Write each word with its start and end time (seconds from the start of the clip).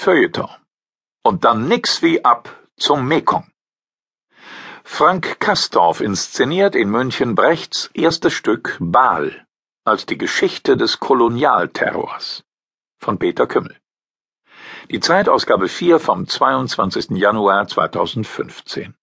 Feuilleton. 0.00 0.48
Und 1.22 1.44
dann 1.44 1.68
nix 1.68 2.00
wie 2.00 2.24
ab 2.24 2.48
zum 2.78 3.06
Mekong. 3.06 3.52
Frank 4.82 5.38
Kastorf 5.40 6.00
inszeniert 6.00 6.74
in 6.74 6.88
München 6.88 7.34
Brechts 7.34 7.90
erstes 7.92 8.32
Stück 8.32 8.78
Baal 8.80 9.46
als 9.84 10.06
die 10.06 10.16
Geschichte 10.16 10.78
des 10.78 11.00
Kolonialterrors 11.00 12.44
von 12.98 13.18
Peter 13.18 13.46
Kümmel. 13.46 13.78
Die 14.90 15.00
Zeitausgabe 15.00 15.68
4 15.68 16.00
vom 16.00 16.26
22. 16.26 17.10
Januar 17.10 17.68
2015. 17.68 18.94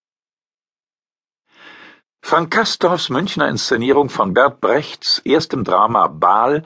Frank 2.23 2.49
Kastorfs 2.49 3.09
Münchner 3.09 3.47
Inszenierung 3.49 4.09
von 4.09 4.33
Bert 4.33 4.61
Brechts 4.61 5.19
erstem 5.19 5.63
Drama 5.63 6.07
Baal 6.07 6.63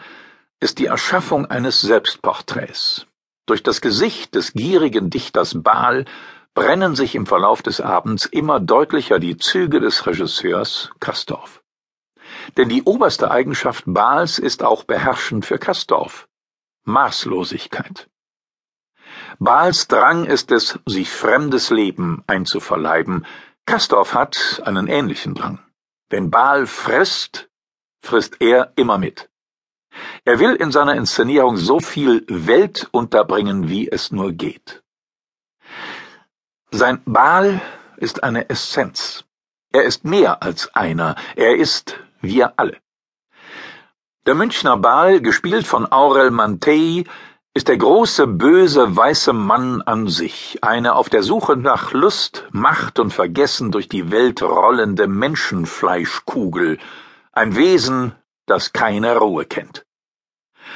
ist 0.61 0.79
die 0.79 0.85
Erschaffung 0.85 1.47
eines 1.47 1.81
Selbstporträts. 1.81 3.07
Durch 3.45 3.63
das 3.63 3.81
Gesicht 3.81 4.35
des 4.35 4.53
gierigen 4.53 5.09
Dichters 5.09 5.61
Baal 5.61 6.05
brennen 6.53 6.95
sich 6.95 7.15
im 7.15 7.25
Verlauf 7.25 7.61
des 7.61 7.81
Abends 7.81 8.25
immer 8.25 8.59
deutlicher 8.59 9.19
die 9.19 9.37
Züge 9.37 9.79
des 9.79 10.05
Regisseurs 10.05 10.91
Kastorf. 10.99 11.63
Denn 12.57 12.69
die 12.69 12.83
oberste 12.83 13.31
Eigenschaft 13.31 13.85
Baals 13.87 14.37
ist 14.37 14.63
auch 14.63 14.83
beherrschend 14.83 15.45
für 15.45 15.57
Kastorf. 15.57 16.27
Maßlosigkeit. 16.83 18.09
Baals 19.39 19.87
Drang 19.87 20.25
ist 20.25 20.51
es, 20.51 20.79
sich 20.85 21.09
fremdes 21.09 21.69
Leben 21.71 22.23
einzuverleiben. 22.27 23.25
Kastorf 23.65 24.13
hat 24.13 24.61
einen 24.65 24.87
ähnlichen 24.87 25.33
Drang. 25.33 25.59
Wenn 26.09 26.29
Baal 26.29 26.67
frisst, 26.67 27.49
frisst 27.99 28.37
er 28.39 28.73
immer 28.75 28.97
mit. 28.97 29.30
Er 30.25 30.39
will 30.39 30.55
in 30.55 30.71
seiner 30.71 30.95
Inszenierung 30.95 31.57
so 31.57 31.79
viel 31.79 32.25
Welt 32.27 32.87
unterbringen, 32.91 33.69
wie 33.69 33.89
es 33.89 34.11
nur 34.11 34.31
geht. 34.31 34.83
Sein 36.71 37.01
Baal 37.05 37.61
ist 37.97 38.23
eine 38.23 38.49
Essenz. 38.49 39.25
Er 39.73 39.83
ist 39.83 40.05
mehr 40.05 40.43
als 40.43 40.73
einer, 40.75 41.15
er 41.35 41.55
ist 41.55 41.97
wir 42.21 42.53
alle. 42.57 42.77
Der 44.25 44.35
Münchner 44.35 44.77
Baal, 44.77 45.21
gespielt 45.21 45.65
von 45.65 45.91
Aurel 45.91 46.29
Mantei, 46.29 47.05
ist 47.53 47.67
der 47.67 47.77
große, 47.77 48.27
böse, 48.27 48.95
weiße 48.95 49.33
Mann 49.33 49.81
an 49.81 50.07
sich, 50.07 50.59
eine 50.61 50.95
auf 50.95 51.09
der 51.09 51.23
Suche 51.23 51.57
nach 51.57 51.91
Lust, 51.91 52.47
Macht 52.51 52.99
und 52.99 53.11
Vergessen 53.11 53.71
durch 53.71 53.89
die 53.89 54.11
Welt 54.11 54.41
rollende 54.41 55.07
Menschenfleischkugel, 55.07 56.77
ein 57.33 57.55
Wesen, 57.55 58.13
das 58.51 58.73
keine 58.73 59.17
Ruhe 59.17 59.45
kennt. 59.45 59.85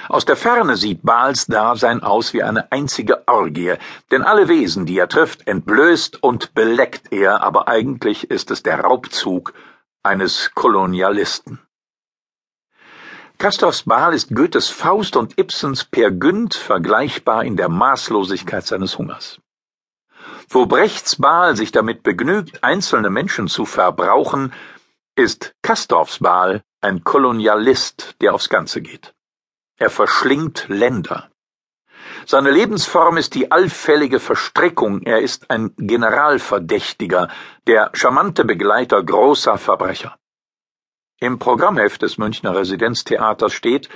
Aus 0.08 0.26
der 0.26 0.38
Ferne 0.38 0.78
sieht 0.78 1.04
Baals 1.04 1.46
Dasein 1.46 2.02
aus 2.02 2.34
wie 2.34 2.42
eine 2.42 2.72
einzige 2.72 3.28
Orgie, 3.28 3.74
denn 4.12 4.24
alle 4.24 4.48
Wesen, 4.48 4.86
die 4.86 4.98
er 4.98 5.10
trifft, 5.10 5.48
entblößt 5.48 6.24
und 6.24 6.54
beleckt 6.54 7.12
er, 7.12 7.44
aber 7.44 7.68
eigentlich 7.68 8.32
ist 8.32 8.50
es 8.50 8.64
der 8.64 8.80
Raubzug 8.80 9.54
eines 10.04 10.52
Kolonialisten. 10.56 11.60
Castorfs 13.38 13.84
Baal 13.84 14.14
ist 14.14 14.34
Goethes 14.34 14.70
Faust 14.70 15.18
und 15.18 15.38
Ibsens 15.38 15.84
Peer 15.84 16.12
Gynt 16.12 16.56
vergleichbar 16.56 17.44
in 17.44 17.58
der 17.58 17.68
Maßlosigkeit 17.68 18.66
seines 18.66 18.98
Hungers. 18.98 19.42
Wo 20.48 20.66
Brechts 20.66 21.18
Baal 21.18 21.58
sich 21.58 21.74
damit 21.74 22.04
begnügt, 22.04 22.64
einzelne 22.64 23.10
Menschen 23.10 23.48
zu 23.48 23.66
verbrauchen, 23.66 24.54
ist 25.16 25.54
Castorfs 25.62 26.20
Baal 26.20 26.64
ein 26.86 27.04
Kolonialist, 27.04 28.16
der 28.22 28.36
aufs 28.36 28.48
Ganze 28.48 28.80
geht. 28.82 29.16
Er 29.78 29.90
verschlingt 29.90 30.68
Länder. 30.70 31.30
Seine 32.28 32.52
Lebensform 32.52 33.18
ist 33.18 33.34
die 33.34 33.52
allfällige 33.52 34.20
Verstrickung, 34.20 35.02
er 35.02 35.20
ist 35.20 35.50
ein 35.50 35.74
Generalverdächtiger, 35.78 37.30
der 37.66 37.90
charmante 37.94 38.46
Begleiter 38.46 39.02
großer 39.04 39.58
Verbrecher. 39.58 40.16
Im 41.20 41.40
Programmheft 41.40 42.04
des 42.04 42.18
Münchner 42.20 42.56
Residenztheaters 42.56 43.54
steht 43.54 43.90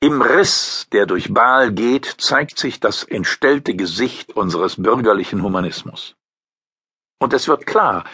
Im 0.00 0.20
Riss, 0.20 0.88
der 0.92 1.06
durch 1.06 1.32
Baal 1.32 1.72
geht, 1.72 2.06
zeigt 2.18 2.58
sich 2.58 2.80
das 2.80 3.04
entstellte 3.04 3.74
Gesicht 3.74 4.36
unseres 4.36 4.76
bürgerlichen 4.76 5.42
Humanismus. 5.42 6.16
Und 7.18 7.32
es 7.32 7.48
wird 7.48 7.66
klar, 7.66 8.04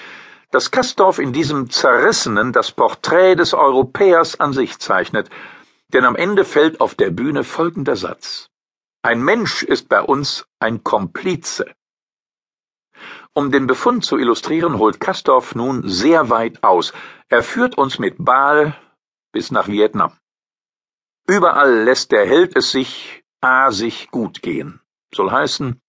dass 0.50 0.70
Kastorf 0.70 1.18
in 1.18 1.32
diesem 1.32 1.70
Zerrissenen 1.70 2.52
das 2.52 2.72
Porträt 2.72 3.36
des 3.36 3.54
Europäers 3.54 4.38
an 4.40 4.52
sich 4.52 4.78
zeichnet, 4.78 5.28
denn 5.88 6.04
am 6.04 6.16
Ende 6.16 6.44
fällt 6.44 6.80
auf 6.80 6.94
der 6.94 7.10
Bühne 7.10 7.44
folgender 7.44 7.96
Satz. 7.96 8.48
Ein 9.02 9.22
Mensch 9.22 9.62
ist 9.62 9.88
bei 9.88 10.02
uns 10.02 10.46
ein 10.58 10.82
Komplize. 10.82 11.66
Um 13.34 13.52
den 13.52 13.66
Befund 13.66 14.04
zu 14.04 14.16
illustrieren, 14.16 14.78
holt 14.78 14.98
Kastorf 14.98 15.54
nun 15.54 15.86
sehr 15.88 16.30
weit 16.30 16.64
aus. 16.64 16.92
Er 17.28 17.42
führt 17.42 17.76
uns 17.76 17.98
mit 17.98 18.16
Baal 18.18 18.74
bis 19.32 19.50
nach 19.50 19.68
Vietnam. 19.68 20.12
Überall 21.28 21.84
lässt 21.84 22.12
der 22.12 22.26
Held 22.26 22.56
es 22.56 22.70
sich 22.70 23.24
a 23.40 23.70
sich 23.70 24.10
gut 24.10 24.42
gehen. 24.42 24.80
Soll 25.14 25.30
heißen, 25.30 25.80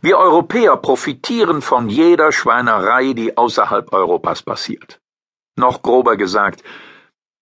wir 0.00 0.18
Europäer 0.18 0.76
profitieren 0.76 1.62
von 1.62 1.88
jeder 1.88 2.32
Schweinerei, 2.32 3.12
die 3.12 3.36
außerhalb 3.36 3.92
Europas 3.92 4.42
passiert. 4.42 5.00
Noch 5.56 5.82
grober 5.82 6.16
gesagt, 6.16 6.62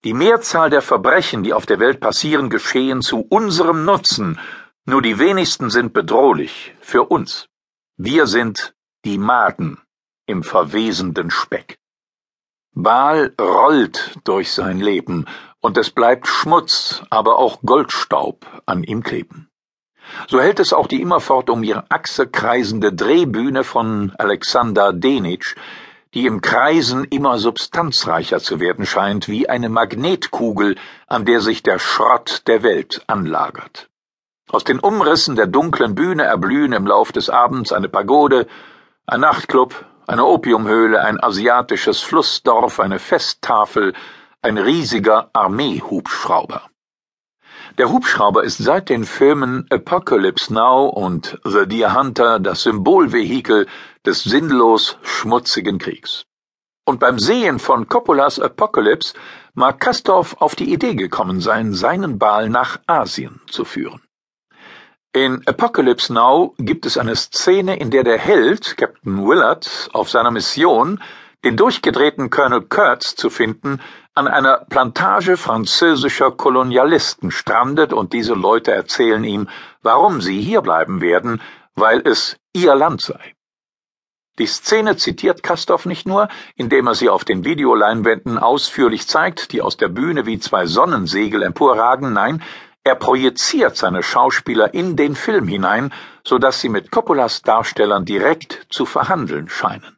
die 0.05 0.15
Mehrzahl 0.15 0.71
der 0.71 0.83
Verbrechen, 0.83 1.43
die 1.43 1.53
auf 1.53 1.67
der 1.67 1.79
Welt 1.79 2.01
passieren, 2.01 2.49
geschehen 2.49 3.03
zu 3.03 3.27
unserem 3.29 3.85
Nutzen, 3.85 4.39
nur 4.87 5.03
die 5.03 5.19
wenigsten 5.19 5.69
sind 5.69 5.93
bedrohlich 5.93 6.75
für 6.81 7.05
uns. 7.05 7.49
Wir 7.97 8.27
sind 8.27 8.75
die 9.05 9.19
Maden 9.19 9.79
im 10.27 10.43
verwesenden 10.43 11.31
Speck. 11.31 11.79
Baal 12.73 13.35
rollt 13.39 14.19
durch 14.25 14.53
sein 14.53 14.79
Leben, 14.79 15.27
und 15.61 15.77
es 15.77 15.91
bleibt 15.91 16.27
Schmutz, 16.27 17.03
aber 17.11 17.37
auch 17.39 17.61
Goldstaub 17.61 18.47
an 18.65 18.83
ihm 18.83 19.03
kleben. 19.03 19.50
So 20.29 20.41
hält 20.41 20.61
es 20.61 20.73
auch 20.73 20.87
die 20.87 21.01
immerfort 21.01 21.51
um 21.51 21.63
ihre 21.63 21.85
Achse 21.89 22.27
kreisende 22.27 22.93
Drehbühne 22.93 23.65
von 23.65 24.13
Alexander 24.19 24.93
Denitsch, 24.93 25.57
die 26.15 26.27
im 26.27 26.41
Kreisen 26.41 27.05
immer 27.05 27.39
substanzreicher 27.39 28.41
zu 28.41 28.59
werden 28.59 28.87
scheint, 28.87 29.29
wie 29.29 29.49
eine 29.49 29.69
Magnetkugel, 29.69 30.77
an 31.07 31.25
der 31.25 31.41
sich 31.41 31.63
der 31.63 31.79
Schrott 31.79 32.43
der 32.47 32.63
Welt 32.63 33.03
anlagert. 33.07 33.89
Aus 34.51 34.65
den 34.65 34.81
Umrissen 34.81 35.37
der 35.37 35.47
dunklen 35.47 35.95
Bühne 35.95 36.25
erblühen 36.25 36.73
im 36.73 36.87
Lauf 36.87 37.13
des 37.13 37.31
Abends 37.31 37.73
eine 37.73 37.89
Pagode, 37.89 38.49
ein 39.07 39.21
Nachtclub, 39.21 39.85
eine 40.09 40.25
Opiumhöhle, 40.25 41.01
ein 41.01 41.23
asiatisches 41.23 42.01
Flussdorf, 42.01 42.81
eine 42.81 42.99
Festtafel, 42.99 43.95
ein 44.43 44.59
riesiger 44.59 45.31
Armeehubschrauber. 45.33 46.63
Der 47.81 47.91
Hubschrauber 47.91 48.45
ist 48.45 48.59
seit 48.59 48.91
den 48.91 49.05
Filmen 49.05 49.67
Apocalypse 49.71 50.53
Now 50.53 50.87
und 50.91 51.41
The 51.45 51.67
Deer 51.67 51.95
Hunter 51.95 52.39
das 52.39 52.65
Symbolvehikel 52.65 53.67
des 54.05 54.23
sinnlos 54.23 54.99
schmutzigen 55.03 55.79
Kriegs. 55.79 56.27
Und 56.85 57.01
beim 57.01 57.19
Sehen 57.19 57.59
von 57.59 57.89
Coppolas 57.89 58.39
Apocalypse 58.39 59.15
mag 59.55 59.81
Kastorf 59.81 60.37
auf 60.41 60.57
die 60.57 60.71
Idee 60.75 60.95
gekommen 60.95 61.41
sein, 61.41 61.73
seinen 61.73 62.19
Ball 62.19 62.51
nach 62.51 62.81
Asien 62.87 63.41
zu 63.49 63.65
führen. 63.65 64.03
In 65.15 65.41
Apocalypse 65.47 66.13
Now 66.13 66.55
gibt 66.59 66.85
es 66.85 66.99
eine 66.99 67.17
Szene, 67.17 67.79
in 67.79 67.91
der 67.91 68.05
der 68.05 68.19
Held, 68.19 68.77
Captain 68.77 69.27
Willard, 69.27 69.89
auf 69.95 70.11
seiner 70.11 70.31
Mission, 70.31 71.01
den 71.45 71.57
durchgedrehten 71.57 72.29
Colonel 72.29 72.61
Kurtz 72.61 73.17
zu 73.17 73.31
finden, 73.31 73.81
an 74.21 74.29
einer 74.29 74.67
Plantage 74.69 75.39
französischer 75.39 76.31
Kolonialisten 76.31 77.31
strandet 77.31 77.95
und 77.95 78.13
diese 78.13 78.35
Leute 78.35 78.71
erzählen 78.71 79.25
ihm, 79.25 79.49
warum 79.81 80.21
sie 80.21 80.43
hierbleiben 80.43 81.01
werden, 81.01 81.41
weil 81.75 82.03
es 82.05 82.37
ihr 82.53 82.75
Land 82.75 83.01
sei. 83.01 83.35
Die 84.39 84.45
Szene 84.45 84.99
zitiert 84.99 85.43
Kastorf 85.43 85.87
nicht 85.87 86.07
nur, 86.07 86.29
indem 86.55 86.87
er 86.87 86.95
sie 86.95 87.09
auf 87.09 87.25
den 87.25 87.47
Videoleinwänden 87.47 88.37
ausführlich 88.37 89.09
zeigt, 89.09 89.53
die 89.53 89.63
aus 89.63 89.79
der 89.79 89.89
Bühne 89.89 90.27
wie 90.27 90.39
zwei 90.39 90.67
Sonnensegel 90.67 91.43
emporragen, 91.43 92.13
nein, 92.13 92.43
er 92.85 92.97
projiziert 92.97 93.79
seine 93.79 94.03
Schauspieler 94.03 94.75
in 94.75 94.97
den 94.97 95.15
Film 95.15 95.49
hinein, 95.49 95.95
so 96.25 96.37
dass 96.37 96.61
sie 96.61 96.69
mit 96.69 96.91
Coppolas 96.91 97.41
Darstellern 97.41 98.05
direkt 98.05 98.67
zu 98.69 98.85
verhandeln 98.85 99.49
scheinen. 99.49 99.97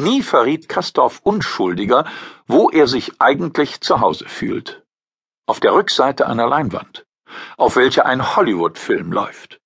Nie 0.00 0.22
verriet 0.22 0.68
Kastorf 0.68 1.20
Unschuldiger, 1.24 2.04
wo 2.46 2.70
er 2.70 2.86
sich 2.86 3.20
eigentlich 3.20 3.80
zu 3.80 4.00
Hause 4.00 4.26
fühlt. 4.28 4.84
Auf 5.44 5.58
der 5.58 5.74
Rückseite 5.74 6.28
einer 6.28 6.46
Leinwand, 6.46 7.04
auf 7.56 7.74
welcher 7.74 8.06
ein 8.06 8.36
Hollywood-Film 8.36 9.10
läuft. 9.10 9.60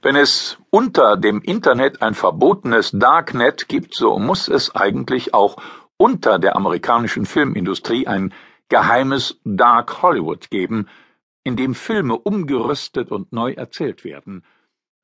Wenn 0.00 0.14
es 0.14 0.58
unter 0.70 1.16
dem 1.16 1.42
Internet 1.42 2.02
ein 2.02 2.14
verbotenes 2.14 2.92
Darknet 2.92 3.66
gibt, 3.66 3.96
so 3.96 4.20
muss 4.20 4.46
es 4.46 4.76
eigentlich 4.76 5.34
auch 5.34 5.56
unter 5.96 6.38
der 6.38 6.54
amerikanischen 6.54 7.26
Filmindustrie 7.26 8.06
ein 8.06 8.32
geheimes 8.68 9.40
Dark 9.44 10.02
Hollywood 10.02 10.50
geben, 10.50 10.88
in 11.42 11.56
dem 11.56 11.74
Filme 11.74 12.16
umgerüstet 12.16 13.10
und 13.10 13.32
neu 13.32 13.54
erzählt 13.54 14.04
werden, 14.04 14.44